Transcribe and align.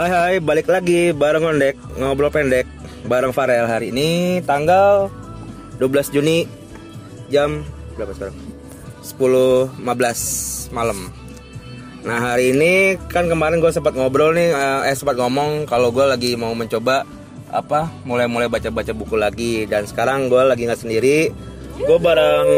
Hai 0.00 0.08
hai, 0.08 0.36
balik 0.40 0.64
lagi 0.64 1.12
bareng 1.12 1.44
Ondek 1.44 1.76
Ngobrol 2.00 2.32
pendek 2.32 2.64
bareng 3.04 3.36
Farel 3.36 3.68
Hari 3.68 3.92
ini 3.92 4.40
tanggal 4.48 5.12
12 5.76 6.16
Juni 6.16 6.48
Jam 7.28 7.60
berapa 8.00 8.16
sekarang? 8.16 8.32
10.15 9.04 9.76
malam 10.72 11.12
Nah 12.00 12.32
hari 12.32 12.56
ini 12.56 12.96
kan 13.12 13.28
kemarin 13.28 13.60
gue 13.60 13.68
sempat 13.76 13.92
ngobrol 13.92 14.32
nih 14.32 14.56
Eh, 14.56 14.88
eh 14.88 14.96
sempat 14.96 15.20
ngomong 15.20 15.68
kalau 15.68 15.92
gue 15.92 16.08
lagi 16.08 16.32
mau 16.32 16.56
mencoba 16.56 17.04
Apa, 17.52 17.92
mulai-mulai 18.08 18.48
baca-baca 18.48 18.96
buku 18.96 19.20
lagi 19.20 19.68
Dan 19.68 19.84
sekarang 19.84 20.32
gue 20.32 20.40
lagi 20.40 20.64
nggak 20.64 20.80
sendiri 20.80 21.28
Gue 21.76 21.98
bareng 22.00 22.48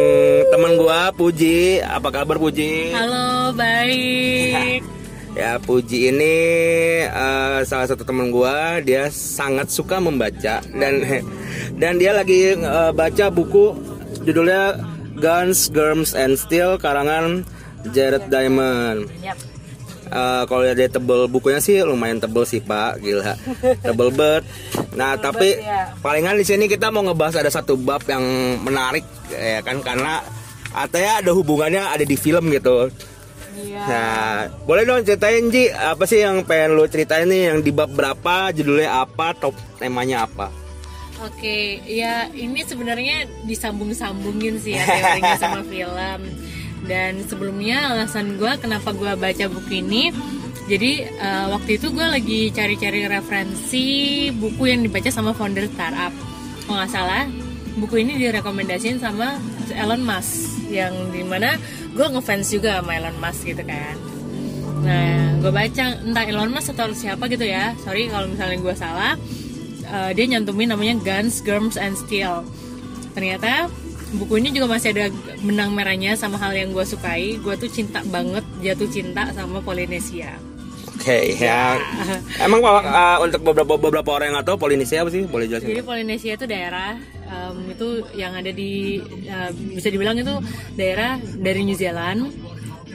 teman 0.46 0.78
gue 0.78 1.00
Puji 1.18 1.82
Apa 1.82 2.06
kabar 2.14 2.38
Puji? 2.38 2.94
Halo, 2.94 3.50
baik. 3.50 4.86
Ya 5.32 5.56
Puji 5.56 6.12
ini 6.12 6.34
eh, 7.08 7.60
salah 7.64 7.88
satu 7.88 8.04
teman 8.04 8.28
gua, 8.28 8.84
dia 8.84 9.08
sangat 9.08 9.72
suka 9.72 9.96
membaca 9.96 10.60
dan 10.60 10.94
dan 11.80 11.96
dia 11.96 12.12
lagi 12.12 12.52
eh, 12.52 12.92
baca 12.92 13.32
buku 13.32 13.72
judulnya 14.28 14.76
Guns, 15.16 15.72
Germs 15.72 16.12
and 16.12 16.36
Steel 16.36 16.76
karangan 16.76 17.48
Jared 17.96 18.28
Diamond. 18.28 19.08
Eh, 20.12 20.42
kalau 20.44 20.60
lihat 20.68 20.76
dia 20.76 20.92
tebel 20.92 21.24
bukunya 21.24 21.64
sih 21.64 21.80
lumayan 21.80 22.20
tebel 22.20 22.44
sih 22.44 22.60
Pak, 22.60 23.00
gila. 23.00 23.32
Tebel 23.80 24.12
bet. 24.12 24.44
Nah, 24.92 25.16
tapi 25.16 25.56
ya. 25.56 25.96
palingan 26.04 26.36
di 26.36 26.44
sini 26.44 26.68
kita 26.68 26.92
mau 26.92 27.00
ngebahas 27.00 27.40
ada 27.40 27.48
satu 27.48 27.80
bab 27.80 28.04
yang 28.04 28.20
menarik 28.60 29.08
ya 29.32 29.64
kan 29.64 29.80
karena 29.80 30.20
katanya 30.68 31.24
ada 31.24 31.30
hubungannya 31.32 31.80
ada 31.88 32.04
di 32.04 32.20
film 32.20 32.52
gitu. 32.52 32.92
Iya. 33.52 33.84
Nah, 33.84 34.32
boleh 34.64 34.82
dong 34.88 35.04
ceritain 35.04 35.44
Ji, 35.52 35.68
apa 35.68 36.04
sih 36.08 36.24
yang 36.24 36.40
pengen 36.48 36.76
lu 36.78 36.88
ceritain 36.88 37.28
nih 37.28 37.52
yang 37.52 37.58
di 37.60 37.68
bab 37.68 37.92
berapa, 37.92 38.48
judulnya 38.56 39.04
apa, 39.04 39.36
top 39.36 39.52
temanya 39.76 40.24
apa? 40.24 40.48
Oke, 41.22 41.78
ya 41.86 42.26
ini 42.34 42.66
sebenarnya 42.66 43.28
disambung-sambungin 43.46 44.58
sih 44.58 44.74
ya 44.74 44.82
teorinya 44.82 45.36
sama 45.38 45.60
film. 45.70 46.20
Dan 46.82 47.22
sebelumnya 47.30 47.94
alasan 47.94 48.34
gue 48.42 48.52
kenapa 48.58 48.90
gue 48.90 49.14
baca 49.14 49.44
buku 49.46 49.86
ini, 49.86 50.10
jadi 50.66 51.06
eh, 51.06 51.46
waktu 51.52 51.78
itu 51.78 51.94
gue 51.94 52.06
lagi 52.06 52.40
cari-cari 52.50 53.06
referensi 53.06 53.86
buku 54.34 54.66
yang 54.66 54.82
dibaca 54.82 55.10
sama 55.14 55.30
founder 55.30 55.70
startup. 55.70 56.10
Kalau 56.66 56.82
nggak 56.82 56.90
salah, 56.90 57.22
buku 57.78 58.04
ini 58.04 58.20
direkomendasiin 58.20 59.00
sama 59.00 59.40
Elon 59.72 60.04
Musk, 60.04 60.68
yang 60.68 60.92
di 61.12 61.24
mana 61.24 61.56
gue 61.92 62.06
ngefans 62.06 62.52
juga 62.52 62.80
sama 62.80 62.96
Elon 62.96 63.16
Musk 63.20 63.48
gitu 63.48 63.62
kan. 63.64 63.96
Nah, 64.82 65.38
gue 65.38 65.52
baca 65.54 65.84
entah 66.02 66.24
Elon 66.26 66.50
Musk 66.50 66.74
atau 66.74 66.90
siapa 66.92 67.30
gitu 67.30 67.46
ya. 67.46 67.72
Sorry 67.80 68.10
kalau 68.10 68.26
misalnya 68.28 68.58
gue 68.58 68.74
salah. 68.74 69.14
Eh, 69.92 70.10
dia 70.16 70.24
nyantumin 70.24 70.72
namanya 70.72 70.96
Guns, 71.04 71.44
Germs, 71.44 71.76
and 71.76 71.94
Steel. 71.94 72.42
Ternyata 73.12 73.68
buku 74.16 74.40
ini 74.40 74.56
juga 74.56 74.72
masih 74.72 74.96
ada 74.96 75.12
benang 75.44 75.76
merahnya 75.76 76.16
sama 76.16 76.40
hal 76.40 76.56
yang 76.56 76.72
gue 76.72 76.84
sukai. 76.84 77.36
Gue 77.38 77.54
tuh 77.60 77.68
cinta 77.68 78.00
banget, 78.08 78.44
jatuh 78.64 78.88
cinta 78.88 79.28
sama 79.36 79.60
Polinesia. 79.60 80.36
Oke, 80.92 81.34
ya. 81.34 81.80
Emang 82.38 82.60
uh, 82.62 83.18
untuk 83.20 83.42
beberapa 83.42 83.74
beberapa 83.74 84.10
orang 84.12 84.30
yang 84.30 84.36
nggak 84.38 84.48
tahu 84.48 84.58
Polinesia 84.60 85.02
apa 85.02 85.10
sih? 85.10 85.24
Boleh 85.24 85.48
jelasin? 85.48 85.72
Jadi 85.72 85.82
Polinesia 85.82 86.32
itu 86.36 86.46
daerah 86.46 86.94
em, 87.26 87.56
itu 87.72 87.88
yang 88.12 88.32
ada 88.36 88.50
di 88.50 89.00
eh, 89.24 89.50
bisa 89.72 89.88
dibilang 89.88 90.14
itu 90.14 90.34
daerah 90.76 91.16
dari 91.18 91.64
New 91.64 91.74
Zealand 91.74 92.30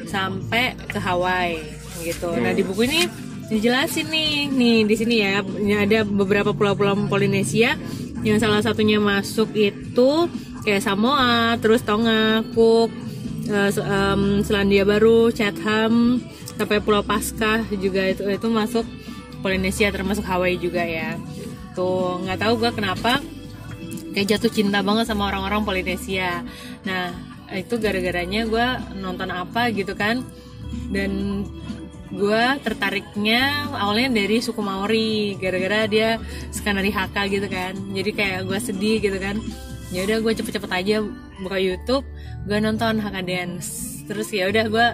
sampai 0.07 0.77
ke 0.77 0.99
Hawaii 1.01 1.59
gitu. 2.01 2.31
Nah 2.31 2.53
di 2.53 2.63
buku 2.63 2.87
ini 2.87 3.09
dijelasin 3.49 4.07
nih, 4.07 4.31
nih 4.51 4.77
di 4.85 4.95
sini 4.95 5.15
ya 5.19 5.41
ada 5.81 5.99
beberapa 6.03 6.51
pulau-pulau 6.51 6.95
Polinesia 7.07 7.75
yang 8.21 8.37
salah 8.37 8.61
satunya 8.61 8.99
masuk 8.99 9.51
itu 9.51 10.11
kayak 10.63 10.83
Samoa, 10.83 11.55
terus 11.59 11.79
Tonga, 11.81 12.43
Cook, 12.51 12.91
se- 13.47 13.83
em, 13.83 14.43
Selandia 14.43 14.83
Baru, 14.83 15.31
Chatham, 15.31 16.19
sampai 16.57 16.81
Pulau 16.81 17.05
Paskah 17.05 17.69
juga 17.77 18.09
itu 18.09 18.25
itu 18.25 18.47
masuk 18.49 18.83
Polinesia 19.45 19.93
termasuk 19.93 20.25
Hawaii 20.25 20.57
juga 20.57 20.81
ya. 20.81 21.15
Tuh 21.77 22.19
nggak 22.25 22.41
tahu 22.41 22.53
gue 22.57 22.71
kenapa 22.73 23.21
kayak 24.17 24.33
jatuh 24.33 24.49
cinta 24.49 24.81
banget 24.81 25.05
sama 25.05 25.29
orang-orang 25.29 25.61
Polinesia. 25.61 26.41
Nah 26.83 27.13
itu 27.53 27.77
gara-garanya 27.77 28.49
gue 28.49 28.67
nonton 28.97 29.29
apa 29.29 29.69
gitu 29.69 29.93
kan. 29.93 30.25
Dan 30.89 31.45
gue 32.07 32.43
tertariknya 32.65 33.69
awalnya 33.77 34.25
dari 34.25 34.41
suku 34.41 34.59
Maori 34.63 35.37
gara-gara 35.37 35.85
dia 35.85 36.17
skenario 36.49 36.91
Haka 36.91 37.29
gitu 37.29 37.45
kan. 37.45 37.77
Jadi 37.93 38.09
kayak 38.11 38.49
gue 38.49 38.57
sedih 38.57 38.97
gitu 38.97 39.21
kan. 39.21 39.37
Ya 39.93 40.03
udah 40.03 40.19
gue 40.19 40.33
cepet-cepet 40.33 40.71
aja 40.73 41.05
buka 41.45 41.61
YouTube 41.61 42.03
gue 42.49 42.57
nonton 42.57 42.97
Haka 42.97 43.21
Dance. 43.21 44.01
Terus 44.09 44.33
ya 44.33 44.49
udah 44.49 44.65
gue 44.65 44.87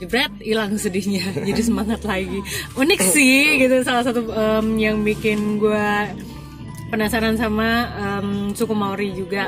jebret 0.00 0.32
hilang 0.40 0.74
sedihnya. 0.80 1.22
Jadi 1.48 1.60
semangat 1.62 2.00
lagi. 2.02 2.40
Unik 2.74 3.00
sih 3.04 3.60
gitu. 3.60 3.76
Salah 3.84 4.02
satu 4.02 4.26
em, 4.32 4.66
yang 4.80 4.96
bikin 5.04 5.60
gue 5.60 5.88
penasaran 6.90 7.36
sama 7.36 7.92
em, 7.94 8.56
suku 8.56 8.72
Maori 8.72 9.12
juga. 9.14 9.46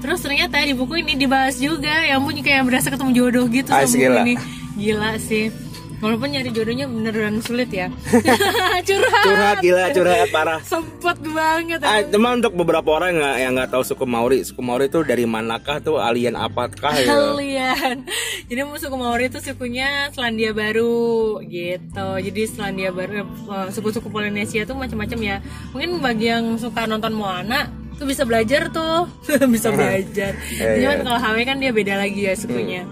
Terus 0.00 0.24
ternyata 0.24 0.62
di 0.64 0.72
buku 0.72 1.04
ini 1.04 1.18
dibahas 1.18 1.60
juga. 1.60 2.06
Ya 2.06 2.16
ampun 2.16 2.38
kayak 2.40 2.64
berasa 2.64 2.88
ketemu 2.88 3.10
jodoh 3.12 3.46
gitu 3.50 3.68
sama 3.68 3.84
buku 3.84 4.14
ini. 4.24 4.34
Gila 4.80 5.18
sih 5.20 5.69
walaupun 6.00 6.28
nyari 6.32 6.50
jodohnya 6.52 6.88
beneran 6.88 7.40
sulit 7.44 7.70
ya. 7.70 7.88
Curhat. 8.88 9.24
Curhat 9.24 9.56
gila, 9.60 9.84
curhat 9.92 10.28
parah. 10.32 10.58
sempet 10.64 11.16
banget 11.30 11.80
Ah, 11.84 12.00
cuma 12.04 12.34
untuk 12.34 12.56
beberapa 12.56 12.96
orang 12.96 13.20
nggak 13.20 13.36
yang 13.40 13.52
nggak 13.56 13.70
tahu 13.70 13.82
suku 13.84 14.04
Maori, 14.08 14.42
suku 14.42 14.60
Maori 14.64 14.88
itu 14.88 15.00
dari 15.04 15.24
manakah 15.28 15.78
tuh 15.84 16.00
alien 16.00 16.34
apakah 16.34 16.92
ya? 16.96 17.06
kalian 17.06 17.96
jadi 18.50 18.66
suku 18.66 18.96
Maori 18.96 19.30
itu 19.30 19.38
sukunya 19.38 20.10
Selandia 20.10 20.50
Baru 20.50 21.38
gitu. 21.46 22.08
Jadi 22.18 22.42
Selandia 22.50 22.90
Baru 22.90 23.22
eh, 23.22 23.68
suku-suku 23.70 24.08
Polinesia 24.08 24.64
tuh 24.64 24.74
macam-macam 24.74 25.18
ya. 25.20 25.36
Mungkin 25.70 26.00
bagi 26.02 26.26
yang 26.32 26.56
suka 26.58 26.88
nonton 26.88 27.14
Moana 27.14 27.70
tuh 28.00 28.08
bisa 28.08 28.24
belajar 28.24 28.72
tuh. 28.72 29.04
Bisa 29.54 29.68
belajar. 29.70 30.32
Iya, 30.56 30.88
cuman 30.88 30.96
iya. 30.96 31.04
kalau 31.04 31.18
Hawaii 31.20 31.44
kan 31.44 31.60
dia 31.60 31.70
beda 31.70 32.00
lagi 32.00 32.24
ya 32.24 32.32
sukunya. 32.32 32.88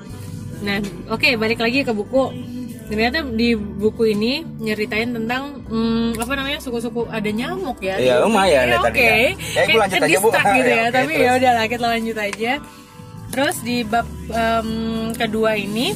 Nah 0.61 0.79
oke 1.09 1.35
balik 1.41 1.65
lagi 1.65 1.81
ke 1.81 1.93
buku 1.97 2.58
ternyata 2.89 3.21
di 3.21 3.53
buku 3.53 4.17
ini 4.17 4.41
nyeritain 4.65 5.13
tentang 5.13 5.61
hmm, 5.69 6.17
apa 6.17 6.33
namanya 6.33 6.59
suku-suku 6.59 7.05
ada 7.13 7.29
nyamuk 7.29 7.79
ya. 7.85 8.01
Iya, 8.01 8.15
lumayan 8.25 8.65
ya 8.65 8.73
Ya, 8.73 8.79
tadi 8.81 8.99
oke. 8.99 9.05
Ya. 9.05 9.63
Ya, 9.69 9.77
lanjut 9.77 10.01
aja, 10.01 10.19
Bu. 10.19 10.29
gitu 10.33 10.41
Ya, 10.41 10.73
ya 10.73 10.85
oke, 10.89 10.97
tapi 10.97 11.13
ya 11.21 11.31
udah 11.37 11.53
lah 11.53 11.67
kita 11.69 11.87
lanjut 11.87 12.17
aja. 12.17 12.53
Terus 13.29 13.57
di 13.61 13.77
bab 13.85 14.09
em, 14.33 14.71
kedua 15.13 15.53
ini 15.61 15.93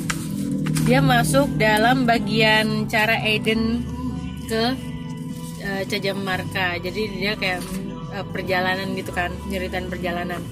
dia 0.84 1.00
masuk 1.00 1.48
dalam 1.56 2.04
bagian 2.04 2.84
cara 2.92 3.16
Aiden 3.24 3.80
ke 4.44 4.64
eh, 5.64 5.82
Cajamarka 5.88 6.76
jadi 6.76 7.03
dia 7.09 7.32
kayak 7.41 7.64
eh, 8.12 8.26
perjalanan 8.28 8.92
gitu 8.92 9.16
kan 9.16 9.32
nyeritain 9.48 9.88
perjalanan. 9.88 10.44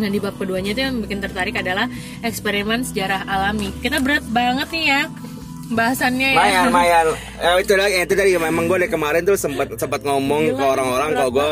Nah 0.00 0.08
di 0.08 0.16
bab 0.22 0.40
keduanya 0.40 0.72
itu 0.72 0.80
yang 0.88 1.04
bikin 1.04 1.20
tertarik 1.20 1.52
adalah 1.52 1.84
eksperimen 2.24 2.80
sejarah 2.80 3.28
alami. 3.28 3.68
Kita 3.84 4.00
berat 4.00 4.24
banget 4.32 4.72
nih 4.72 4.84
ya 4.88 5.02
bahasannya 5.70 6.28
ya. 6.34 6.36
Lumayan, 6.36 6.62
lumayan. 6.70 7.04
Eh, 7.40 7.54
itu 7.62 7.72
lagi, 7.78 7.94
itu 8.02 8.14
tadi 8.18 8.30
memang 8.36 8.64
gue 8.66 8.76
dari 8.84 8.90
kemarin 8.90 9.22
tuh 9.22 9.36
sempat 9.38 9.70
sempat 9.78 10.02
ngomong 10.02 10.54
ke 10.58 10.64
orang-orang 10.64 11.08
kalau 11.14 11.30
gue 11.30 11.48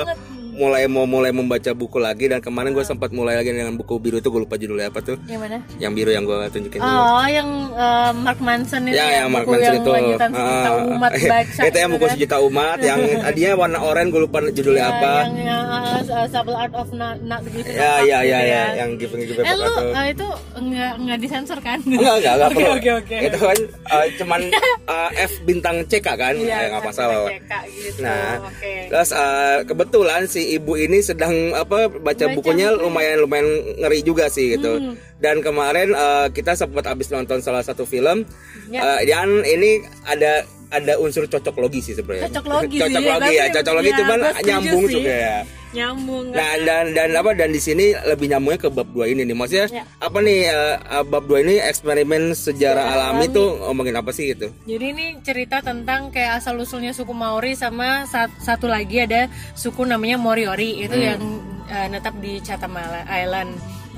mulai 0.58 0.84
mau 0.84 1.06
mulai 1.06 1.30
membaca 1.30 1.70
buku 1.70 1.96
lagi 1.96 2.26
dan 2.26 2.38
kemarin 2.38 2.70
gue 2.70 2.82
sempat 2.82 3.08
mulai 3.08 3.34
lagi 3.34 3.48
dengan 3.48 3.72
buku 3.72 3.94
biru 3.96 4.18
itu 4.18 4.26
gue 4.26 4.42
lupa 4.42 4.54
judulnya 4.54 4.90
apa 4.90 4.98
tuh 5.00 5.14
Yang 5.24 5.40
mana? 5.40 5.58
yang 5.78 5.92
biru 5.92 6.10
yang 6.10 6.24
gue 6.24 6.36
tunjukin 6.50 6.78
dulu. 6.78 6.90
Oh, 6.90 7.24
yang 7.24 7.48
eh, 7.70 8.10
Mark 8.12 8.38
Manson 8.38 8.82
itu 8.84 8.94
ya, 8.94 9.22
yang 9.22 9.30
Mark 9.30 9.44
buku 9.44 9.52
Manson 9.54 9.70
yang 9.70 9.78
itu 9.78 9.90
sejuta 9.94 10.26
Ah, 10.28 10.74
umat 10.84 11.12
baca. 11.32 11.60
itu 11.62 11.76
yang 11.78 11.90
buku 11.90 12.02
kan? 12.02 12.12
sejuta 12.12 12.36
umat 12.42 12.78
yang 12.80 12.98
tadinya 13.24 13.50
warna 13.56 13.78
oranye 13.80 14.10
gue 14.10 14.20
lupa 14.20 14.38
judulnya 14.44 14.76
Ya, 14.78 14.90
apa 14.92 15.12
Yang, 15.20 15.34
yang 15.40 15.64
uh, 15.64 16.26
Subtle 16.26 16.54
Art 16.54 16.74
of 16.74 16.88
Not, 16.90 17.16
not 17.20 17.40
Giving 17.44 17.66
ya 17.68 17.78
a 17.78 17.90
Fuck 17.94 18.04
ya 18.04 18.18
gitu 18.18 18.28
ya 18.28 18.40
ya 18.42 18.64
yang 18.76 18.90
giving 18.94 19.20
give 19.22 19.38
Eh 19.38 19.54
lu 19.54 19.72
itu 20.04 20.26
enggak 20.54 20.92
enggak 20.98 21.18
disensor 21.18 21.58
kan? 21.58 21.78
Enggak, 21.80 22.14
enggak, 22.18 22.34
enggak 22.34 22.50
Oke. 22.58 22.64
Oke, 22.68 22.90
oke. 22.98 23.16
Itu 23.22 23.38
kan 23.38 23.58
eh, 23.94 24.06
cuman 24.16 24.40
eh, 24.88 25.10
F 25.22 25.44
bintang 25.44 25.84
CK 25.84 26.08
kan, 26.10 26.32
Iya, 26.32 26.48
ya 26.48 26.66
nggak 26.66 26.80
kan, 26.80 26.88
masalah. 26.88 27.18
CK 27.28 27.52
gitu. 27.70 28.00
Nah, 28.00 28.32
oke. 28.42 28.72
terus 28.88 29.10
eh, 29.10 29.58
kebetulan 29.62 30.22
si 30.24 30.40
ibu 30.50 30.72
ini 30.74 30.98
sedang 30.98 31.34
apa 31.52 31.86
baca, 31.90 32.24
bukunya 32.32 32.72
lumayan 32.72 33.20
lumayan 33.20 33.48
ngeri 33.78 34.00
juga 34.00 34.26
sih 34.26 34.56
gitu. 34.56 34.80
Hmm. 34.80 34.96
Dan 35.18 35.38
kemarin 35.38 35.92
eh, 35.92 36.26
kita 36.30 36.54
sempat 36.54 36.84
habis 36.84 37.08
nonton 37.08 37.38
salah 37.38 37.60
satu 37.60 37.84
film, 37.84 38.24
Ya. 38.66 38.96
eh, 38.96 39.06
dan 39.06 39.44
ini 39.44 39.78
ada 40.02 40.42
ada 40.68 40.96
unsur 40.96 41.24
cocok 41.24 41.56
logi 41.58 41.80
sih 41.80 41.92
sebenarnya. 41.92 42.28
Cocok 42.28 42.46
logi 42.46 42.76
cocok 42.82 43.00
ya, 43.00 43.12
logi 43.14 43.32
ya, 43.32 43.42
tapi- 43.42 43.54
cocok 43.54 43.72
logi 43.74 43.88
ya, 43.88 43.96
cuman 43.96 44.18
gua 44.18 44.28
setuju 44.30 44.48
nyambung 44.48 44.82
sih. 44.82 44.94
juga 44.94 45.14
ya. 45.14 45.38
Nyambung? 45.70 46.30
Nah 46.30 46.52
dan 46.58 46.90
dan 46.90 47.10
apa 47.12 47.30
dan 47.32 47.48
di 47.48 47.58
sini 47.58 47.92
lebih 47.94 48.28
nyambungnya 48.28 48.56
ke 48.58 48.68
bab 48.68 48.88
dua 48.88 49.06
ini 49.06 49.22
nih 49.22 49.32
maksudnya 49.32 49.66
Ya. 49.68 49.84
apa 49.98 50.18
nih 50.18 50.38
eh, 50.46 50.76
bab 51.04 51.24
dua 51.24 51.38
ini 51.40 51.58
eksperimen 51.58 52.32
sejarah 52.32 52.84
alami 52.88 53.28
tuh 53.28 53.60
ngomongin 53.62 53.94
apa 53.94 54.10
sih 54.10 54.32
gitu? 54.32 54.48
Jadi 54.64 54.84
ini 54.86 55.06
cerita 55.20 55.60
tentang 55.60 56.08
kayak 56.08 56.38
asal 56.38 56.56
usulnya 56.56 56.90
suku 56.90 57.10
Maori 57.10 57.52
sama 57.52 58.04
sat- 58.04 58.32
satu 58.38 58.64
lagi 58.64 59.00
ada 59.00 59.26
suku 59.52 59.82
namanya 59.82 60.16
Moriori 60.16 60.80
itu 60.80 60.94
yang 60.94 61.20
eh, 61.66 61.86
netap 61.86 62.16
di 62.16 62.40
Chatham 62.40 62.72
Island. 63.04 63.52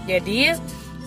Jadi 0.04 0.54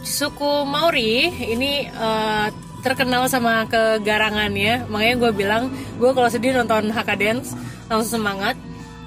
suku 0.02 0.64
Maori 0.64 1.28
ini 1.46 1.86
eh, 1.86 2.48
terkenal 2.80 3.28
sama 3.28 3.64
kegarangannya, 3.64 4.88
makanya 4.88 5.16
gue 5.18 5.32
bilang 5.34 5.64
gue 5.96 6.12
kalau 6.12 6.28
sedih 6.28 6.52
nonton 6.52 6.92
Hakadance 6.92 7.56
langsung 7.88 8.20
semangat 8.20 8.60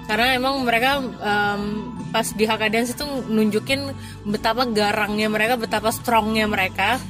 karena 0.07 0.39
emang 0.39 0.63
mereka 0.63 1.03
em, 1.03 1.63
pas 2.15 2.27
di 2.31 2.47
Hakadance 2.47 2.95
itu 2.95 3.05
nunjukin 3.27 3.91
betapa 4.25 4.65
garangnya 4.71 5.27
mereka, 5.27 5.59
betapa 5.59 5.91
strongnya 5.91 6.47
mereka. 6.47 7.03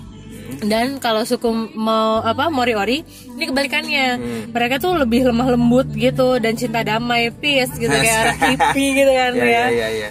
Dan 0.63 1.03
kalau 1.03 1.27
suku 1.27 1.51
mau 1.75 2.23
apa 2.23 2.49
Moriori 2.49 3.03
ini 3.35 3.45
kebalikannya. 3.51 4.07
Mereka 4.55 4.79
tuh 4.79 4.95
lebih 4.97 5.29
lemah 5.29 5.53
lembut 5.59 5.91
gitu 5.93 6.39
dan 6.39 6.55
cinta 6.55 6.81
damai 6.87 7.35
peace 7.35 7.75
gitu 7.77 7.91
kayak 7.91 8.33
anak 8.33 8.39
hippie 8.55 8.91
gitu 8.95 9.11
kan 9.11 9.33
Ya 9.43 9.45
ya, 9.45 9.65
ya 9.69 9.69
ya. 9.69 9.89
ya. 10.07 10.11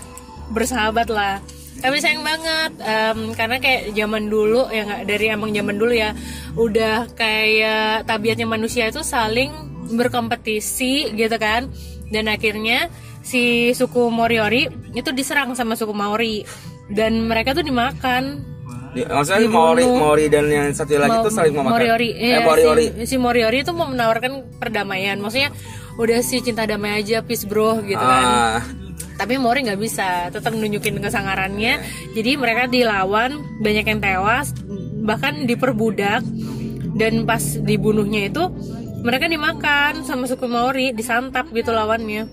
bersahabat 0.51 1.07
lah. 1.09 1.39
Tapi 1.79 1.97
sayang 1.99 2.23
banget 2.23 2.71
em, 2.83 3.19
karena 3.33 3.57
kayak 3.59 3.95
zaman 3.95 4.27
dulu 4.27 4.67
ya 4.69 4.83
nggak 4.85 5.01
dari 5.07 5.25
emang 5.31 5.51
zaman 5.55 5.75
dulu 5.75 5.93
ya 5.95 6.11
udah 6.55 7.09
kayak 7.15 8.07
tabiatnya 8.07 8.47
manusia 8.47 8.87
itu 8.87 9.03
saling 9.03 9.51
berkompetisi 9.91 11.13
gitu 11.13 11.35
kan 11.37 11.69
dan 12.07 12.25
akhirnya 12.25 12.87
si 13.19 13.71
suku 13.71 14.07
Moriori 14.07 14.65
itu 14.91 15.09
diserang 15.09 15.53
sama 15.53 15.73
suku 15.73 15.91
Maori 15.91 16.45
dan 16.87 17.25
mereka 17.25 17.51
tuh 17.51 17.61
dimakan 17.61 18.53
Di- 18.91 19.03
Maksudnya 19.03 19.45
Maori, 19.45 19.83
Maori 19.83 20.25
dan 20.25 20.47
yang 20.47 20.71
satu 20.71 20.95
lagi 20.95 21.19
tuh 21.19 21.27
saling 21.29 21.51
memakan. 21.51 21.67
Moriori, 21.69 22.09
Eh, 22.11 22.31
Iya, 22.31 22.37
Moriori. 22.41 22.85
Si, 22.95 23.03
si 23.05 23.15
Moriori 23.17 23.59
itu 23.59 23.75
mau 23.75 23.85
menawarkan 23.85 24.55
perdamaian. 24.55 25.19
Maksudnya 25.19 25.51
udah 25.95 26.19
sih 26.21 26.39
cinta 26.39 26.63
damai 26.63 27.03
aja, 27.03 27.19
peace 27.19 27.43
bro 27.43 27.83
gitu 27.83 27.99
kan. 27.99 28.23
Ah, 28.23 28.59
Tapi 29.15 29.35
Mori 29.35 29.67
nggak 29.67 29.75
bisa, 29.77 30.31
tetap 30.31 30.55
nunjukin 30.55 30.95
kesangarannya. 30.97 31.83
Jadi 32.11 32.31
mereka 32.35 32.67
dilawan, 32.67 33.35
banyak 33.59 33.83
yang 33.85 33.99
tewas, 33.99 34.55
bahkan 35.01 35.43
diperbudak. 35.43 36.23
Dan 36.95 37.27
pas 37.27 37.43
dibunuhnya 37.59 38.31
itu 38.31 38.47
mereka 39.05 39.29
dimakan 39.29 40.01
sama 40.01 40.25
suku 40.25 40.49
Maori, 40.49 40.89
disantap 40.91 41.45
gitu 41.53 41.69
lawannya. 41.69 42.25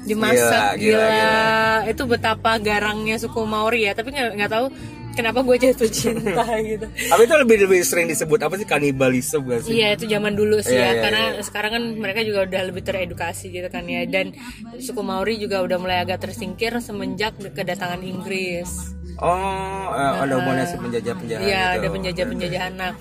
Dimasak, 0.00 0.80
Gila, 0.80 0.96
gila, 0.96 1.06
gila, 1.12 1.90
Itu 1.92 2.02
betapa 2.08 2.56
garangnya 2.56 3.20
suku 3.20 3.42
Maori 3.44 3.84
ya. 3.84 3.92
Tapi 3.92 4.14
nggak 4.14 4.48
tahu 4.48 4.66
kenapa 5.12 5.42
gue 5.44 5.56
jatuh 5.60 5.90
cinta 5.90 6.46
gitu. 6.70 6.86
Tapi 6.86 7.22
itu 7.26 7.34
lebih 7.36 7.56
lebih 7.68 7.80
sering 7.84 8.06
disebut 8.08 8.40
apa 8.40 8.54
sih 8.56 8.64
kanibalisme 8.64 9.44
gak 9.44 9.66
sih? 9.66 9.76
Iya 9.76 9.98
itu 9.98 10.08
zaman 10.08 10.32
dulu 10.32 10.62
sih 10.64 10.72
Iya, 10.72 10.80
ya 10.80 10.90
iya, 10.94 11.00
karena 11.04 11.22
sekarang 11.44 11.70
kan 11.76 11.84
mereka 12.00 12.20
juga 12.24 12.46
udah 12.48 12.62
lebih 12.72 12.82
teredukasi 12.86 13.52
gitu 13.52 13.68
kan 13.68 13.84
ya 13.84 14.06
dan 14.08 14.32
suku 14.80 15.02
Maori 15.04 15.36
juga 15.36 15.60
udah 15.60 15.76
mulai 15.76 15.98
agak 16.00 16.24
tersingkir 16.24 16.72
semenjak 16.80 17.36
kedatangan 17.36 18.00
Inggris. 18.00 18.96
Oh, 19.20 19.84
eh, 19.92 20.12
ada 20.24 20.32
hubungannya 20.32 20.64
si 20.64 20.76
penjajah-penjajah 20.80 21.44
Iya 21.44 21.64
gitu. 21.66 21.76
ada 21.76 21.86
penjajah-penjajahan. 21.92 22.72
Nah 22.78 22.92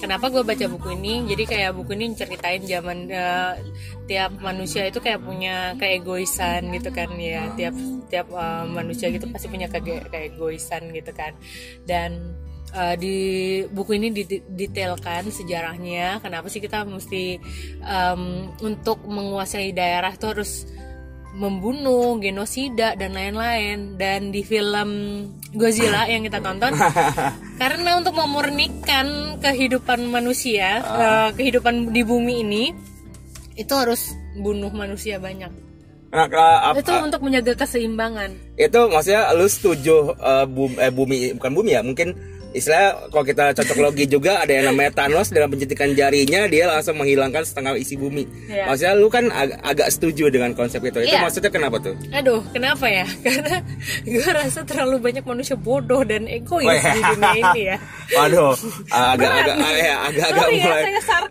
kenapa 0.00 0.30
gue 0.32 0.42
baca 0.46 0.66
buku 0.70 0.94
ini? 0.94 1.26
Jadi 1.28 1.44
kayak 1.44 1.76
buku 1.76 1.92
ini 1.98 2.14
ceritain 2.14 2.62
zaman 2.64 3.10
eh, 3.10 3.54
tiap 4.06 4.38
manusia 4.40 4.86
itu 4.88 5.02
kayak 5.02 5.20
punya 5.22 5.74
keegoisan 5.76 6.72
gitu 6.72 6.90
kan 6.94 7.10
ya. 7.18 7.50
Tiap 7.58 7.74
tiap 8.08 8.26
eh, 8.32 8.64
manusia 8.70 9.12
gitu 9.12 9.26
pasti 9.28 9.50
punya 9.50 9.68
kege- 9.68 10.08
keegoisan 10.08 10.94
gitu 10.94 11.10
kan. 11.12 11.36
Dan 11.84 12.38
eh, 12.72 12.94
di 12.96 13.16
buku 13.68 13.98
ini 13.98 14.08
didetailkan 14.14 15.28
sejarahnya 15.28 16.22
kenapa 16.24 16.46
sih 16.48 16.62
kita 16.62 16.86
mesti 16.88 17.38
em, 17.82 18.22
untuk 18.64 19.04
menguasai 19.04 19.74
daerah 19.76 20.14
itu 20.14 20.26
harus 20.26 20.52
membunuh, 21.38 22.18
genosida 22.18 22.98
dan 22.98 23.14
lain-lain. 23.14 23.94
Dan 23.94 24.34
di 24.34 24.42
film 24.42 24.90
Godzilla 25.50 26.04
yang 26.04 26.20
kita 26.22 26.38
tonton 26.38 26.76
karena 27.62 27.96
untuk 27.96 28.12
memurnikan 28.12 29.06
kehidupan 29.38 30.04
manusia, 30.04 30.80
eh, 30.80 31.28
kehidupan 31.32 31.88
di 31.88 32.02
bumi 32.02 32.34
ini 32.42 32.64
itu 33.54 33.72
harus 33.72 34.12
bunuh 34.34 34.68
manusia 34.68 35.16
banyak. 35.16 35.48
Nah, 36.08 36.24
ap- 36.24 36.76
Itu 36.78 36.92
untuk 36.94 37.20
menjaga 37.20 37.52
keseimbangan. 37.54 38.56
itu 38.56 38.80
maksudnya 38.88 39.28
lu 39.32 39.44
setuju 39.44 39.96
eh, 40.14 40.46
bum- 40.46 40.76
eh, 40.76 40.88
bumi 40.88 41.16
bukan 41.34 41.52
bumi 41.52 41.70
ya 41.72 41.82
mungkin 41.82 42.12
istilah 42.50 42.84
kalau 43.08 43.22
kita 43.22 43.52
cocok 43.52 43.78
logi 43.78 44.04
juga 44.04 44.40
ada 44.40 44.50
yang 44.50 44.66
namanya 44.66 44.90
Thanos 44.94 45.28
dalam 45.28 45.48
pencetikan 45.48 45.92
jarinya 45.92 46.44
dia 46.44 46.64
langsung 46.66 46.96
menghilangkan 46.96 47.42
setengah 47.42 47.74
isi 47.74 47.94
bumi 47.94 48.24
Iya. 48.46 48.64
maksudnya 48.66 48.94
lu 48.94 49.06
kan 49.06 49.28
ag- 49.28 49.60
agak 49.60 49.88
setuju 49.88 50.28
dengan 50.28 50.52
konsep 50.52 50.80
itu 50.80 50.98
itu 50.98 51.10
Iya. 51.10 51.20
maksudnya 51.20 51.48
kenapa 51.48 51.76
tuh 51.78 51.92
Aduh, 52.10 52.40
kenapa 52.48 52.86
ya? 52.86 53.04
Karena 53.24 53.60
gue 54.02 54.24
rasa 54.26 54.60
terlalu 54.62 54.96
banyak 54.98 55.22
manusia 55.22 55.54
bodoh 55.54 56.00
dan 56.02 56.24
egois 56.24 56.64
Oh, 56.64 56.72
iya. 56.72 56.90
di 56.90 57.00
dunia 57.06 57.30
ini 57.34 57.60
ya. 57.66 57.76
Waduh, 58.16 58.56
agak 58.88 59.30
agak 59.30 59.56
ya, 59.74 59.94
agak 60.02 60.26
agak 60.26 60.40
Sorry 60.40 60.56
ya, 60.56 60.64
mulai 60.64 60.82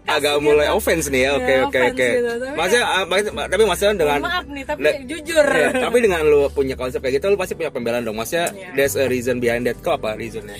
agak 0.08 0.34
gitu. 0.34 0.46
mulai 0.46 0.68
offense 0.70 1.06
nih 1.08 1.22
ya. 1.24 1.32
Oke 1.34 1.50
Ya, 1.50 1.60
oke 1.64 1.80
oke. 1.84 2.08
gitu. 2.14 2.32
Tapi 2.38 2.54
Maksudnya 2.56 2.86
ah, 2.86 3.04
tapi 3.48 3.64
maksudnya 3.66 3.94
dengan 3.98 4.20
Maaf 4.20 4.46
nih, 4.48 4.64
tapi 4.64 4.80
le- 4.80 5.00
jujur. 5.04 5.46
Iya, 5.48 5.70
tapi 5.76 5.98
dengan 6.00 6.22
lu 6.24 6.40
punya 6.50 6.76
konsep 6.76 7.00
kayak 7.00 7.18
gitu 7.18 7.26
lu 7.28 7.36
pasti 7.36 7.54
punya 7.54 7.70
pembelaan 7.70 8.04
dong. 8.04 8.14
Maksudnya 8.16 8.54
Iya. 8.54 8.70
there's 8.74 8.94
a 8.96 9.06
reason 9.06 9.38
behind 9.38 9.66
that. 9.66 9.78
Kok 9.78 9.98
apa 9.98 10.16
reasonnya? 10.16 10.54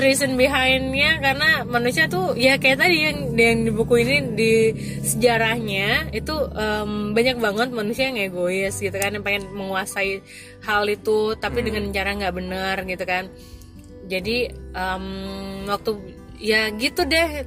Reason 0.00 0.36
behindnya 0.36 1.22
karena 1.22 1.64
manusia 1.64 2.06
tuh 2.10 2.36
ya 2.36 2.60
kayak 2.60 2.78
tadi 2.82 2.96
yang 3.06 3.18
yang 3.34 3.58
di 3.64 3.72
buku 3.72 4.04
ini 4.04 4.16
di 4.36 4.52
sejarahnya 5.00 6.12
itu 6.12 6.34
em, 6.52 7.12
banyak 7.16 7.36
banget 7.40 7.68
manusia 7.72 8.10
yang 8.12 8.18
egois 8.20 8.76
gitu 8.76 8.94
kan 8.94 9.16
yang 9.16 9.24
pengen 9.24 9.48
menguasai 9.52 10.20
hal 10.64 10.84
itu 10.88 11.34
tapi 11.40 11.64
dengan 11.64 11.88
cara 11.90 12.16
nggak 12.16 12.34
benar 12.34 12.76
gitu 12.84 13.04
kan. 13.06 13.32
Jadi 14.10 14.50
em, 14.74 15.04
waktu 15.70 15.90
ya 16.40 16.72
gitu 16.72 17.04
deh 17.04 17.44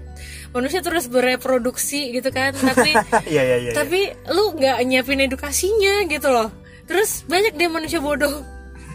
manusia 0.54 0.86
terus 0.86 1.10
bereproduksi 1.10 2.14
gitu 2.14 2.30
kan 2.30 2.54
tapi 2.54 2.94
Iya 3.34 3.42
iya 3.42 3.58
iya. 3.58 3.72
tapi 3.74 4.14
lu 4.30 4.54
nggak 4.54 4.78
nyiapin 4.86 5.26
edukasinya 5.26 6.06
gitu 6.10 6.30
loh. 6.30 6.50
Terus 6.86 7.24
banyak 7.26 7.56
deh 7.56 7.70
manusia 7.72 8.04
bodoh. 8.04 8.44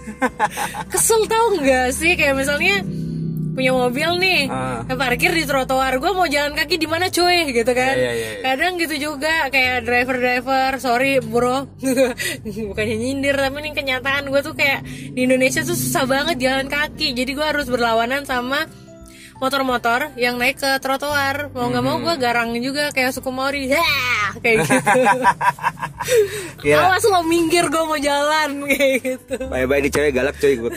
Kesel 0.93 1.25
tau 1.29 1.57
nggak 1.57 1.93
sih? 1.93 2.17
Kayak 2.17 2.37
misalnya 2.41 2.81
punya 3.59 3.75
mobil 3.75 4.11
nih 4.23 4.43
Ah. 4.47 4.87
parkir 4.87 5.35
di 5.35 5.43
trotoar. 5.43 5.99
Gue 5.99 6.15
mau 6.15 6.31
jalan 6.31 6.55
kaki 6.55 6.79
di 6.79 6.87
mana 6.87 7.11
cuy? 7.11 7.51
Gitu 7.51 7.73
kan. 7.75 7.95
Iya, 7.99 8.13
iya, 8.15 8.29
iya. 8.39 8.43
kadang 8.47 8.79
gitu 8.79 8.95
juga 8.95 9.51
kayak 9.51 9.83
driver 9.83 10.17
driver 10.17 10.71
sorry 10.79 11.19
bro. 11.19 11.67
Bukannya 12.71 12.97
nyindir 12.97 13.35
tapi 13.35 13.59
ini 13.67 13.71
kenyataan. 13.75 14.31
Gue 14.31 14.41
tuh 14.41 14.55
kayak 14.55 14.87
di 14.87 15.27
Indonesia 15.27 15.67
tuh 15.67 15.75
susah 15.75 16.07
banget 16.07 16.39
jalan 16.39 16.71
kaki. 16.71 17.19
Jadi 17.19 17.31
gue 17.35 17.47
harus 17.47 17.67
berlawanan 17.67 18.23
sama 18.23 18.63
motor-motor 19.39 20.13
yang 20.19 20.37
naik 20.39 20.59
ke 20.59 20.71
trotoar. 20.83 21.51
Mau 21.55 21.71
nggak 21.71 21.85
mau 21.85 21.97
gue 22.03 22.15
garang 22.19 22.55
juga 22.59 22.91
kayak 22.91 23.15
suku 23.15 23.31
Maori. 23.31 23.71
Hah! 23.75 24.19
kayak 24.37 24.57
gitu. 24.67 25.01
Gila. 26.65 26.79
awas 26.93 27.05
lo 27.09 27.21
minggir 27.25 27.65
gue 27.71 27.85
mau 27.85 27.99
jalan 27.99 28.51
kayak 28.71 28.97
gitu. 29.03 29.37
Baik-baik 29.49 29.83
di 29.89 29.91
cewek 29.91 30.13
galak 30.13 30.37
cuy 30.37 30.55
gue 30.59 30.71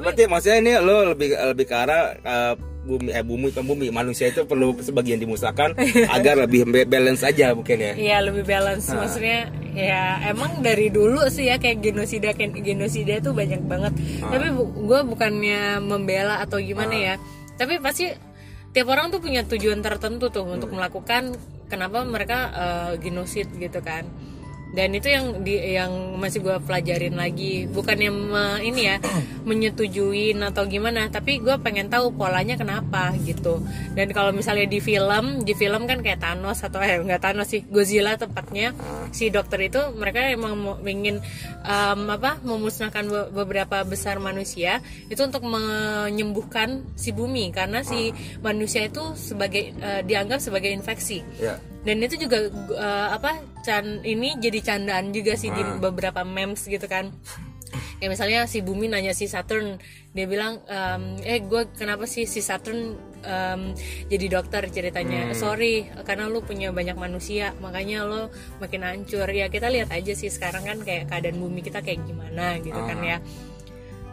Berarti 0.00 0.22
maksudnya 0.30 0.58
ini 0.62 0.72
lo 0.78 1.14
lebih 1.16 1.34
lebih 1.34 1.64
ke 1.66 1.74
arah 1.74 2.14
eh, 2.14 2.54
bumi 2.80 3.10
eh 3.12 3.24
bumi 3.24 3.48
ke 3.52 3.60
bumi 3.60 3.86
manusia 3.92 4.32
itu 4.32 4.48
perlu 4.48 4.72
sebagian 4.80 5.20
dimusnahkan 5.20 5.76
agar 6.10 6.34
lebih 6.48 6.64
balance 6.88 7.22
aja 7.26 7.52
mungkin 7.52 7.76
ya. 7.78 7.92
Iya 7.94 8.16
lebih 8.30 8.46
balance. 8.46 8.88
Maksudnya 8.90 9.50
ya 9.74 10.18
emang 10.30 10.60
dari 10.60 10.90
dulu 10.90 11.26
sih 11.30 11.48
ya 11.48 11.56
kayak 11.56 11.82
genosida 11.82 12.34
genosida 12.36 13.18
itu 13.22 13.30
banyak 13.30 13.62
banget. 13.64 13.92
Tapi 14.20 14.46
gue 14.58 15.00
bukannya 15.06 15.78
membela 15.82 16.42
atau 16.42 16.58
gimana 16.58 16.94
ya. 16.94 17.14
Tapi 17.54 17.78
pasti 17.78 18.10
tiap 18.70 18.86
orang 18.90 19.10
tuh 19.10 19.18
punya 19.18 19.42
tujuan 19.46 19.82
tertentu 19.82 20.30
tuh 20.30 20.46
untuk 20.46 20.70
melakukan 20.70 21.34
kenapa 21.70 22.02
mereka 22.06 22.38
eh, 22.50 22.92
genosid 23.02 23.50
gitu 23.58 23.82
kan 23.82 24.06
dan 24.70 24.94
itu 24.94 25.10
yang 25.10 25.42
di 25.42 25.58
yang 25.74 25.90
masih 26.18 26.42
gue 26.46 26.56
pelajarin 26.62 27.18
lagi. 27.18 27.66
Bukannya 27.66 28.10
me- 28.10 28.62
ini 28.62 28.86
ya 28.86 28.96
menyetujuin 29.48 30.38
atau 30.46 30.66
gimana 30.70 31.10
tapi 31.10 31.42
gue 31.42 31.56
pengen 31.58 31.90
tahu 31.90 32.14
polanya 32.14 32.54
kenapa 32.54 33.10
gitu. 33.26 33.58
Dan 33.98 34.14
kalau 34.14 34.30
misalnya 34.30 34.70
di 34.70 34.78
film 34.78 35.42
di 35.42 35.54
film 35.58 35.90
kan 35.90 36.02
kayak 36.02 36.22
Thanos 36.22 36.62
atau 36.62 36.78
eh 36.78 37.02
nggak 37.02 37.20
Thanos 37.20 37.50
sih 37.50 37.66
Godzilla 37.66 38.14
tepatnya 38.14 38.70
si 39.10 39.28
dokter 39.28 39.66
itu 39.66 39.80
mereka 39.98 40.22
emang 40.30 40.54
mau 40.54 40.74
ingin 40.86 41.18
em, 41.66 42.00
apa 42.06 42.38
memusnahkan 42.46 43.04
be- 43.10 43.30
beberapa 43.34 43.82
besar 43.82 44.22
manusia 44.22 44.78
itu 45.10 45.18
untuk 45.26 45.42
menyembuhkan 45.44 46.86
si 46.94 47.10
bumi. 47.10 47.50
Karena 47.50 47.82
si 47.82 48.14
manusia 48.40 48.86
itu 48.86 49.18
sebagai 49.18 49.74
eh, 49.74 50.02
dianggap 50.06 50.38
sebagai 50.38 50.70
infeksi. 50.70 51.22
Ya. 51.42 51.58
Dan 51.80 51.96
itu 52.04 52.28
juga 52.28 52.48
uh, 52.76 53.08
apa 53.16 53.40
can 53.64 54.04
ini 54.04 54.36
jadi 54.36 54.60
candaan 54.60 55.16
juga 55.16 55.36
sih 55.36 55.48
di 55.48 55.62
beberapa 55.80 56.20
memes 56.24 56.68
gitu 56.68 56.84
kan. 56.84 57.08
Ya 58.00 58.08
misalnya 58.08 58.48
si 58.48 58.64
Bumi 58.64 58.88
nanya 58.88 59.12
si 59.12 59.28
Saturn 59.28 59.76
dia 60.16 60.26
bilang 60.26 60.58
um, 60.66 61.20
eh 61.22 61.38
gue 61.38 61.68
kenapa 61.76 62.08
sih 62.08 62.24
si 62.24 62.40
Saturn 62.40 62.96
um, 63.24 63.62
jadi 64.08 64.26
dokter 64.28 64.64
ceritanya? 64.72 65.32
Sorry 65.36 65.88
karena 66.04 66.26
lu 66.28 66.40
punya 66.40 66.72
banyak 66.72 66.96
manusia 66.96 67.52
makanya 67.60 68.08
lo 68.08 68.32
makin 68.58 68.84
hancur. 68.84 69.28
Ya 69.28 69.52
kita 69.52 69.68
lihat 69.68 69.92
aja 69.92 70.12
sih 70.16 70.32
sekarang 70.32 70.64
kan 70.64 70.78
kayak 70.80 71.12
keadaan 71.12 71.40
bumi 71.40 71.60
kita 71.60 71.84
kayak 71.84 72.04
gimana 72.04 72.56
gitu 72.60 72.80
kan 72.80 72.98
ya. 73.04 73.18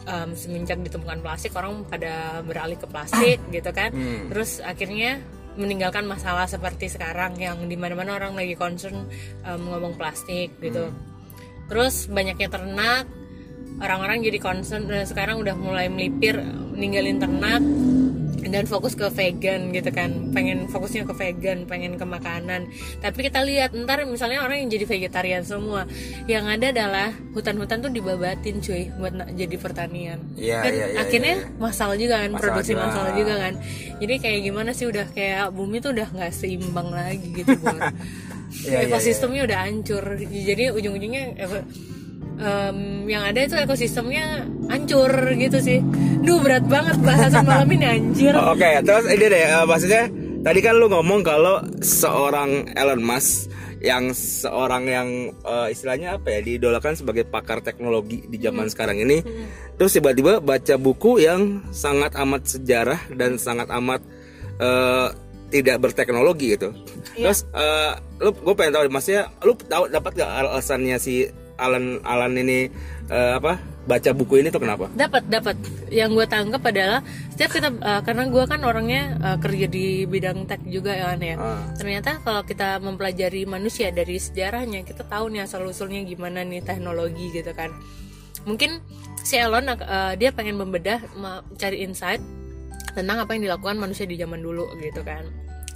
Um, 0.08 0.32
semenjak 0.40 0.80
ditemukan 0.88 1.20
plastik 1.20 1.52
orang 1.52 1.84
pada 1.84 2.40
beralih 2.40 2.80
ke 2.80 2.88
plastik 2.88 3.40
gitu 3.56 3.72
kan. 3.76 3.92
Terus 4.32 4.64
akhirnya 4.64 5.20
meninggalkan 5.58 6.06
masalah 6.06 6.46
seperti 6.46 6.88
sekarang 6.88 7.36
yang 7.42 7.66
di 7.66 7.76
mana-mana 7.76 8.16
orang 8.16 8.38
lagi 8.38 8.54
concern 8.54 9.10
um, 9.44 9.62
ngomong 9.74 9.98
plastik 9.98 10.56
gitu. 10.62 10.94
Terus 11.68 12.08
banyaknya 12.08 12.48
ternak 12.48 13.10
orang-orang 13.82 14.24
jadi 14.24 14.40
concern 14.42 14.88
dan 14.88 15.06
sekarang 15.06 15.42
udah 15.42 15.54
mulai 15.54 15.90
melipir 15.92 16.40
ninggalin 16.74 17.20
ternak 17.22 17.62
dan 18.46 18.70
fokus 18.70 18.94
ke 18.94 19.10
vegan 19.10 19.74
gitu 19.74 19.90
kan. 19.90 20.30
Pengen 20.32 20.70
fokusnya 20.70 21.10
ke 21.10 21.14
vegan 21.18 21.66
pengen 21.66 21.98
ke 21.98 22.06
makanan. 22.06 22.70
Tapi 23.02 23.20
kita 23.26 23.42
lihat 23.42 23.74
ntar 23.74 24.06
misalnya 24.06 24.46
orang 24.46 24.62
yang 24.62 24.70
jadi 24.70 24.86
vegetarian 24.86 25.44
semua 25.44 25.90
yang 26.30 26.46
ada 26.46 26.70
adalah 26.70 27.10
hutan-hutan 27.34 27.82
tuh 27.82 27.92
dibabatin 27.92 28.62
cuy 28.62 28.94
buat 28.98 29.14
jadi 29.34 29.56
pertanian. 29.58 30.20
Iya, 30.38 30.62
kan 30.62 30.72
iya, 30.74 30.86
iya, 30.94 30.98
akhirnya 31.02 31.36
iya. 31.42 31.58
masalah 31.58 31.96
juga 31.98 32.16
kan 32.22 32.30
Masalah 32.32 32.42
produksi 32.46 32.72
juga. 32.74 32.84
masalah 32.86 33.12
juga 33.18 33.34
kan. 33.42 33.54
Jadi 33.98 34.14
kayak 34.22 34.40
gimana 34.46 34.70
sih 34.78 34.86
udah 34.86 35.06
kayak 35.12 35.46
bumi 35.52 35.78
tuh 35.82 35.92
udah 35.98 36.08
nggak 36.14 36.32
seimbang 36.34 36.90
lagi 36.94 37.28
gitu 37.34 37.54
buat 37.62 37.82
Iya, 38.48 38.88
iya, 38.88 38.88
ekosistemnya 38.88 39.44
udah 39.44 39.60
hancur. 39.68 40.04
Jadi 40.24 40.72
ujung-ujungnya 40.72 41.24
em, 42.38 43.10
yang 43.10 43.24
ada 43.26 43.40
itu 43.44 43.56
ekosistemnya 43.58 44.46
hancur 44.70 45.12
gitu 45.36 45.58
sih. 45.60 45.80
Duh 46.22 46.40
berat 46.44 46.66
banget 46.68 46.98
bahasan 47.02 47.44
malam 47.46 47.70
ini 47.74 47.86
anjir. 47.86 48.34
Oke, 48.54 48.82
terus 48.84 49.06
ini 49.10 49.26
deh, 49.26 49.44
eh, 49.44 49.66
maksudnya 49.66 50.04
tadi 50.46 50.60
kan 50.62 50.78
lu 50.78 50.88
ngomong 50.88 51.22
kalau 51.26 51.64
seorang 51.82 52.72
Elon 52.78 53.02
Musk 53.02 53.50
yang 53.78 54.10
seorang 54.14 54.90
yang 54.90 55.08
eh, 55.34 55.68
istilahnya 55.74 56.18
apa 56.18 56.38
ya 56.38 56.40
diidolakan 56.42 56.98
sebagai 56.98 57.26
pakar 57.30 57.62
teknologi 57.62 58.26
di 58.26 58.38
zaman 58.42 58.70
sekarang 58.70 58.98
ini, 59.02 59.22
terus 59.78 59.94
tiba-tiba 59.94 60.42
baca 60.42 60.76
buku 60.78 61.22
yang 61.22 61.62
sangat 61.74 62.18
amat 62.18 62.42
sejarah 62.58 63.02
dan 63.14 63.38
sangat 63.38 63.70
amat 63.70 64.02
eh, 64.62 65.10
tidak 65.48 65.80
berteknologi 65.80 66.60
gitu. 66.60 66.74
Terus 67.16 67.48
eh, 67.56 67.94
lu 68.20 68.34
gue 68.34 68.56
pengen 68.58 68.74
tahu, 68.76 68.84
maksudnya 68.92 69.32
lu 69.46 69.54
tahu 69.56 69.88
dapat 69.88 70.12
gak 70.18 70.32
alasannya 70.44 70.98
si 71.00 71.30
Alan 71.58 72.00
Alan 72.06 72.34
ini 72.38 72.70
eh, 73.10 73.34
apa 73.38 73.58
baca 73.88 74.12
buku 74.12 74.44
ini 74.44 74.52
tuh 74.52 74.60
kenapa? 74.60 74.92
dapat 74.94 75.24
dapat 75.32 75.56
yang 75.88 76.12
gue 76.12 76.28
tangkap 76.28 76.60
adalah 76.60 77.00
setiap 77.32 77.52
kita 77.56 77.70
eh, 77.72 78.02
karena 78.04 78.24
gue 78.28 78.44
kan 78.46 78.62
orangnya 78.68 79.02
eh, 79.18 79.38
kerja 79.40 79.68
di 79.68 80.04
bidang 80.06 80.44
tech 80.46 80.60
juga 80.68 80.92
ya 80.94 81.16
kan 81.16 81.20
ya 81.24 81.36
Ah. 81.40 81.62
ternyata 81.80 82.20
kalau 82.22 82.44
kita 82.44 82.78
mempelajari 82.84 83.48
manusia 83.48 83.90
dari 83.96 84.20
sejarahnya 84.20 84.84
kita 84.84 85.08
tahu 85.08 85.32
nih 85.32 85.48
asal 85.48 85.64
usulnya 85.64 86.04
gimana 86.04 86.44
nih 86.44 86.62
teknologi 86.62 87.32
gitu 87.32 87.56
kan 87.56 87.72
mungkin 88.44 88.84
si 89.24 89.40
Elon 89.40 89.72
eh, 89.72 90.14
dia 90.20 90.30
pengen 90.36 90.60
membedah 90.60 91.00
cari 91.56 91.84
insight 91.84 92.20
tentang 92.92 93.24
apa 93.24 93.38
yang 93.38 93.48
dilakukan 93.48 93.78
manusia 93.78 94.04
di 94.04 94.18
zaman 94.18 94.42
dulu 94.42 94.68
gitu 94.84 95.00
kan 95.06 95.24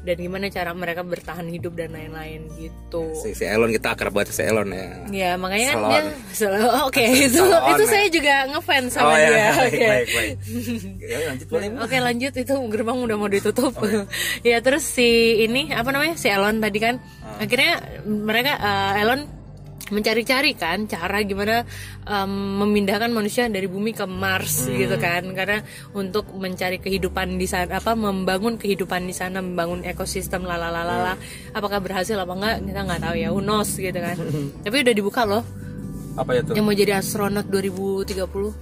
dan 0.02 0.18
gimana 0.18 0.50
cara 0.50 0.72
mereka 0.72 1.02
bertahan 1.02 1.46
hidup 1.46 1.74
dan 1.74 1.92
lain-lain 1.92 2.50
gitu 2.56 3.14
Si, 3.14 3.32
si 3.32 3.46
Elon 3.46 3.70
kita 3.70 3.94
akrab 3.94 4.12
banget 4.12 4.34
si 4.34 4.42
Elon 4.42 4.68
ya. 4.68 4.88
Ya 5.08 5.32
makanya 5.36 5.66
kan 5.68 5.78
Salon. 5.78 5.92
dia 5.92 6.02
selalu 6.32 6.68
oke 6.84 7.04
itu 7.06 7.38
Salon, 7.38 7.62
itu 7.70 7.84
ya. 7.84 7.90
saya 7.90 8.06
juga 8.10 8.34
ngefans 8.50 8.90
sama 8.90 9.06
oh 9.06 9.16
dia. 9.16 9.30
ya, 9.32 9.48
Oke. 9.64 9.84
baik, 9.84 10.08
baik. 10.10 10.34
Ya, 11.00 11.18
lanjut 11.26 11.48
boleh. 11.48 11.68
Oke 11.78 11.98
lanjut 11.98 12.34
itu 12.36 12.54
gerbang 12.68 12.98
udah 13.00 13.16
mau 13.16 13.30
ditutup. 13.30 13.72
Oh, 13.74 14.06
ya 14.50 14.58
terus 14.60 14.82
si 14.84 15.08
ini 15.40 15.70
apa 15.70 15.90
namanya 15.90 16.18
si 16.18 16.28
Elon 16.28 16.58
tadi 16.58 16.80
kan 16.80 16.96
Ah. 17.22 17.46
akhirnya 17.46 17.74
mereka 18.04 18.52
eh, 18.58 19.02
Elon 19.06 19.22
mencari-cari 19.92 20.52
kan 20.54 20.88
cara 20.88 21.20
gimana 21.22 21.68
em, 22.02 22.32
memindahkan 22.58 23.12
manusia 23.12 23.46
dari 23.46 23.68
bumi 23.68 23.92
ke 23.92 24.04
Mars 24.04 24.64
Hmm. 24.64 24.74
gitu 24.74 24.96
kan 24.96 25.22
karena 25.32 25.60
untuk 25.92 26.32
mencari 26.34 26.78
kehidupan 26.78 27.36
di 27.36 27.46
sana 27.46 27.78
apa 27.78 27.92
membangun 27.92 28.56
kehidupan 28.56 29.04
di 29.04 29.12
sana 29.12 29.40
membangun 29.40 29.84
ekosistem 29.84 30.42
lalalala 30.42 31.14
Hmm. 31.14 31.24
apakah 31.52 31.78
berhasil 31.78 32.16
apa 32.16 32.32
enggak 32.32 32.56
kita 32.64 32.82
nggak 32.82 33.02
tahu 33.02 33.16
ya 33.16 33.30
knows 33.34 33.72
gitu 33.74 33.96
kan 33.96 34.16
tapi 34.62 34.76
udah 34.80 34.94
dibuka 34.94 35.22
loh 35.24 35.44
Apa 36.14 36.32
ya 36.34 36.42
tuh? 36.42 36.54
yang 36.54 36.66
mau 36.66 36.74
jadi 36.74 36.98
astronot 36.98 37.48
2030 37.48 38.12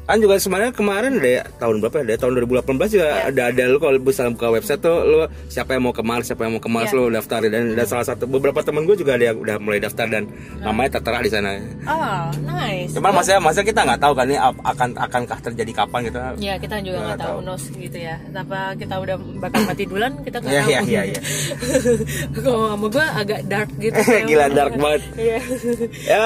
Kan 0.05 0.17
juga 0.17 0.35
sebenarnya 0.35 0.71
kemarin 0.71 1.17
deh 1.17 1.41
tahun 1.57 1.75
berapa 1.79 1.95
ya? 1.99 2.05
Deh, 2.05 2.17
tahun 2.17 2.31
2018 2.45 2.61
juga 2.91 3.07
Iya. 3.09 3.21
ada 3.27 3.41
ada 3.49 3.63
lu 3.65 3.77
kalau 3.77 3.97
bisa 3.97 4.21
buka 4.27 4.47
website 4.51 4.79
tuh 4.79 4.97
lu 5.01 5.17
siapa 5.47 5.71
yang 5.71 5.83
mau 5.83 5.91
ke 5.91 6.01
Mars, 6.01 6.25
siapa 6.25 6.43
yang 6.43 6.53
mau 6.53 6.61
ke 6.61 6.69
Mars 6.69 6.89
Iya. 6.89 6.97
lu 6.97 7.09
daftar 7.09 7.39
dan, 7.43 7.73
dan 7.73 7.85
salah 7.85 8.05
satu 8.05 8.23
beberapa 8.23 8.59
temen 8.59 8.83
gue 8.83 8.95
juga 8.95 9.15
ada 9.15 9.25
yang 9.25 9.37
udah 9.37 9.57
mulai 9.57 9.77
daftar 9.77 10.05
dan 10.05 10.29
namanya 10.57 10.89
tertera 10.95 11.19
di 11.19 11.29
sana. 11.29 11.57
oh 11.83 12.23
nice 12.43 12.91
Cuman 12.91 13.11
maksudnya 13.11 13.39
maksudnya 13.39 13.67
kita 13.67 13.81
nggak 13.83 13.99
tahu 13.99 14.13
kan 14.13 14.25
ini 14.25 14.37
akan 14.39 14.89
akankah 14.95 15.39
terjadi 15.41 15.71
kapan 15.75 15.99
gitu. 16.05 16.17
Ya 16.37 16.53
kita 16.55 16.75
juga 16.79 16.97
Nggak 17.03 17.19
tahu 17.19 17.37
tahu. 17.37 17.47
nos 17.47 17.63
gitu 17.67 17.97
ya. 17.97 18.15
Apa 18.31 18.73
kita 18.73 18.95
udah 18.95 19.15
bakal 19.37 19.61
mati 19.63 19.83
duluan 19.83 20.13
kita 20.21 20.37
nggak 20.37 20.51
Iya, 20.51 20.61
tahu. 20.61 20.69
iya, 20.69 20.81
iya, 20.83 21.01
iya. 21.07 21.21
Kalau 22.35 22.69
sama 22.69 22.87
gue 22.87 23.05
agak 23.05 23.39
dark 23.45 23.69
gitu. 23.77 23.99
Gila 24.29 24.47
dark 24.49 24.73
banget. 24.75 25.01
Iya. 25.15 25.37
ya 26.05 26.19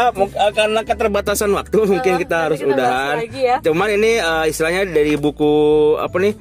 karena 0.54 0.80
keterbatasan 1.14 1.54
waktu 1.54 1.78
mungkin 1.86 2.14
kita 2.18 2.38
harus 2.44 2.58
kita 2.58 2.74
udahan. 2.74 3.16
ya. 3.30 3.56
Cuman 3.62 3.88
ini 3.94 4.18
eh, 4.18 4.46
istilahnya 4.50 4.90
dari 4.90 5.14
buku 5.16 5.54
apa 5.96 6.18
nih? 6.18 6.34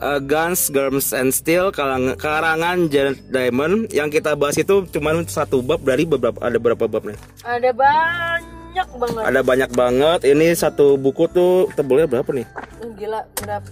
eh, 0.00 0.20
Guns, 0.20 0.66
Germs 0.68 1.10
and 1.10 1.30
Steel 1.30 1.70
kalang- 1.70 2.14
karangan 2.16 2.86
Janet 2.86 3.18
Diamond 3.28 3.90
yang 3.90 4.06
kita 4.08 4.34
bahas 4.34 4.54
itu 4.56 4.86
cuman 4.88 5.26
satu 5.26 5.58
bab 5.60 5.78
dari 5.80 6.02
beberapa 6.04 6.38
ada 6.40 6.54
berapa 6.56 6.86
bab 6.86 7.02
nih? 7.04 7.18
Ada 7.42 7.70
banyak 7.72 8.88
banget. 8.92 9.22
Ada 9.24 9.40
banyak 9.42 9.70
banget. 9.72 10.20
Ini 10.24 10.46
satu 10.54 10.94
buku 10.96 11.26
tuh 11.28 11.50
tebelnya 11.72 12.06
berapa 12.08 12.30
nih? 12.30 12.46
Oh, 12.78 12.90
Gila, 12.92 13.20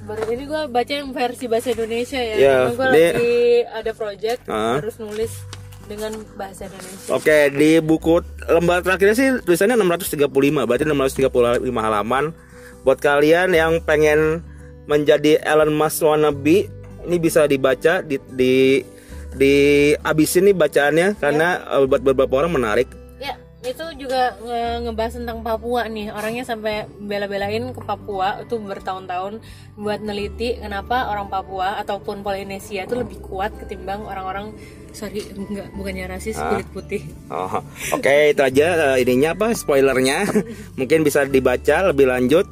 baru 0.05 0.23
ini 0.29 0.45
gue 0.45 0.63
baca 0.69 0.93
yang 0.93 1.11
versi 1.11 1.47
bahasa 1.47 1.71
Indonesia 1.71 2.19
ya. 2.19 2.35
Emang 2.65 2.75
gue 2.75 2.87
lagi 2.89 3.39
ada 3.69 3.91
project 3.93 4.41
Ah. 4.47 4.79
harus 4.79 4.99
nulis 4.99 5.31
dengan 5.91 6.13
bahasa 6.39 6.71
Indonesia. 6.71 7.11
Oke, 7.11 7.51
di 7.51 7.83
buku 7.83 8.23
lembar 8.47 8.87
terakhirnya 8.87 9.17
sih 9.19 9.29
tulisannya 9.43 9.75
635, 9.75 10.31
berarti 10.71 10.87
635 10.87 11.67
halaman. 11.83 12.31
Buat 12.87 13.03
kalian 13.03 13.51
yang 13.51 13.83
pengen 13.83 14.47
menjadi 14.87 15.43
Elon 15.43 15.75
Musk 15.75 16.07
wannabe, 16.07 16.71
ini 17.11 17.17
bisa 17.19 17.51
dibaca 17.51 18.07
di 18.07 18.23
di 18.31 18.87
di 19.35 19.55
abisin 19.99 20.51
nih 20.51 20.57
bacaannya 20.57 21.09
karena 21.19 21.49
eh, 21.67 21.85
buat 21.91 22.03
beberapa 22.07 22.47
orang 22.47 22.55
menarik. 22.55 23.00
Itu 23.61 23.85
juga 24.01 24.41
nge- 24.41 24.89
ngebahas 24.89 25.21
tentang 25.21 25.45
Papua 25.45 25.85
nih. 25.85 26.09
Orangnya 26.11 26.49
sampai 26.49 26.89
bela-belain 26.97 27.77
ke 27.77 27.81
Papua 27.85 28.41
itu 28.41 28.57
bertahun-tahun 28.57 29.45
buat 29.77 30.01
neliti 30.01 30.57
kenapa 30.57 31.13
orang 31.13 31.29
Papua 31.29 31.77
ataupun 31.77 32.25
Polinesia 32.25 32.89
itu 32.89 32.97
lebih 32.97 33.21
kuat 33.21 33.53
ketimbang 33.57 34.01
orang-orang 34.01 34.57
sorry 34.91 35.23
enggak 35.23 35.71
bukannya 35.71 36.09
rasis 36.09 36.35
kulit 36.41 36.69
putih. 36.73 37.03
Oh, 37.29 37.61
Oke, 37.95 38.33
itu 38.33 38.43
aja 38.43 38.97
eh, 38.97 39.05
ininya 39.05 39.37
apa 39.37 39.53
spoilernya. 39.53 40.25
Mungkin 40.81 41.05
bisa 41.05 41.29
dibaca 41.29 41.93
lebih 41.93 42.09
lanjut. 42.09 42.47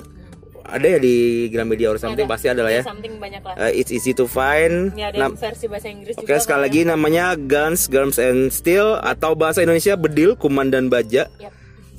Ada 0.68 0.86
ya 0.86 0.98
di 0.98 1.16
Gramedia 1.48 1.88
or 1.88 1.96
something 1.96 2.22
Ada. 2.22 2.30
pasti 2.30 2.46
ada 2.46 2.60
lah 2.60 2.70
ya. 2.70 2.82
Something 2.82 3.16
banyak 3.16 3.40
lah. 3.40 3.56
Eh, 3.58 3.80
it's 3.80 3.88
easy 3.88 4.12
to 4.12 4.24
find. 4.24 4.92
Ini 4.92 5.08
ada 5.08 5.16
Nah, 5.18 5.28
versi 5.32 5.64
bahasa 5.64 5.88
Inggris 5.88 6.14
Oke 6.14 6.28
juga. 6.28 6.38
sekali 6.38 6.60
lagi 6.62 6.80
namanya 6.84 7.34
Guns, 7.34 7.88
Germs 7.88 8.16
and 8.16 8.48
Steel 8.50 8.96
atau 8.96 9.32
bahasa 9.32 9.60
Indonesia 9.60 9.94
Bedil, 9.94 10.34
Kuman 10.34 10.68
dan 10.68 10.86
Baja 10.86 11.24
Yap. 11.34 11.52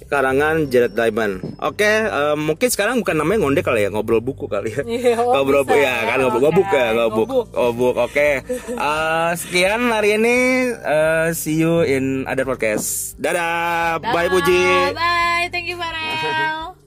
karangan 0.06 0.66
Jared 0.68 0.94
Diamond. 0.94 1.42
Oke, 1.60 1.86
eh, 1.86 2.36
mungkin 2.36 2.66
sekarang 2.66 2.98
bukan 2.98 3.14
namanya 3.16 3.42
ngonde 3.42 3.62
kali 3.62 3.84
ya, 3.84 3.90
ngobrol 3.90 4.18
buku 4.20 4.46
kali 4.46 4.70
ya. 4.72 4.82
Iya, 5.02 5.18
oh, 5.18 5.34
ngobrol 5.36 5.62
bisa 5.62 5.70
buku 5.70 5.78
ya 5.80 5.90
ya, 5.92 5.96
kan 6.04 6.18
ngobrol 6.20 6.40
oke. 6.40 6.46
ngobuk 6.48 6.70
ya, 6.70 6.88
ngobuk. 6.92 7.28
Ngobuk. 7.28 7.46
Ngobuk. 7.52 7.96
Oke. 8.00 8.30
Eh, 8.70 9.30
sekian 9.42 9.82
hari 9.88 10.10
ini 10.16 10.38
eh, 10.74 11.28
see 11.34 11.58
you 11.58 11.82
in 11.82 12.26
other 12.26 12.46
podcast. 12.46 13.18
Dadah. 13.18 13.98
Bye 14.00 14.30
Puji. 14.30 14.62
Bye, 14.94 15.50
thank 15.50 15.66
you 15.66 15.78
Farel. 15.78 16.74